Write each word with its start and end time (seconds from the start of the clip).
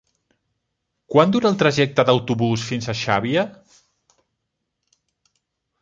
Quant 1.15 1.35
dura 1.35 1.51
el 1.51 1.59
trajecte 1.59 2.05
en 2.05 2.11
autobús 2.15 2.65
fins 2.73 2.89
a 2.89 2.99
Xàbia? 3.05 3.47